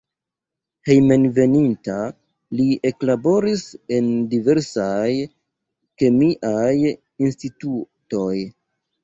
[0.87, 1.97] Hejmenveninta
[2.61, 3.67] li eklaboris
[3.99, 5.11] en diversaj
[6.03, 6.73] kemiaj
[7.29, 8.35] institutoj.